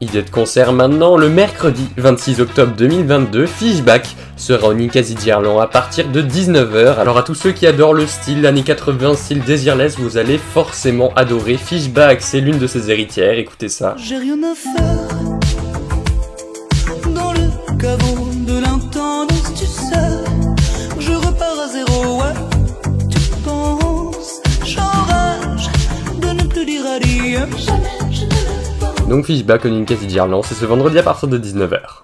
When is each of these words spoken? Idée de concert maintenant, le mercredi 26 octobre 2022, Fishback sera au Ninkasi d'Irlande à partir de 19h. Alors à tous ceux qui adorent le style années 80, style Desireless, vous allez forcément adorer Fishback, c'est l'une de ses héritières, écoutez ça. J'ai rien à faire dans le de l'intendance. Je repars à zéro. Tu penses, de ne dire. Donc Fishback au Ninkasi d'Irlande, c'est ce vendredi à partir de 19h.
Idée 0.00 0.22
de 0.22 0.30
concert 0.30 0.72
maintenant, 0.72 1.16
le 1.16 1.28
mercredi 1.28 1.88
26 1.96 2.40
octobre 2.40 2.72
2022, 2.76 3.46
Fishback 3.46 4.14
sera 4.36 4.68
au 4.68 4.72
Ninkasi 4.72 5.16
d'Irlande 5.16 5.60
à 5.60 5.66
partir 5.66 6.08
de 6.08 6.22
19h. 6.22 6.98
Alors 6.98 7.18
à 7.18 7.24
tous 7.24 7.34
ceux 7.34 7.50
qui 7.50 7.66
adorent 7.66 7.94
le 7.94 8.06
style 8.06 8.46
années 8.46 8.62
80, 8.62 9.14
style 9.14 9.40
Desireless, 9.40 9.98
vous 9.98 10.16
allez 10.16 10.38
forcément 10.38 11.12
adorer 11.16 11.56
Fishback, 11.56 12.22
c'est 12.22 12.38
l'une 12.38 12.58
de 12.58 12.68
ses 12.68 12.92
héritières, 12.92 13.40
écoutez 13.40 13.68
ça. 13.68 13.96
J'ai 13.98 14.18
rien 14.18 14.38
à 14.44 14.54
faire 14.54 15.08
dans 17.12 17.32
le 17.32 18.46
de 18.46 18.62
l'intendance. 18.62 19.82
Je 21.00 21.12
repars 21.12 21.58
à 21.58 21.72
zéro. 21.72 22.22
Tu 23.10 23.18
penses, 23.44 24.42
de 26.20 26.28
ne 26.28 26.64
dire. 26.64 28.07
Donc 29.08 29.24
Fishback 29.24 29.64
au 29.64 29.70
Ninkasi 29.70 30.06
d'Irlande, 30.06 30.44
c'est 30.44 30.54
ce 30.54 30.66
vendredi 30.66 30.98
à 30.98 31.02
partir 31.02 31.28
de 31.28 31.38
19h. 31.38 31.80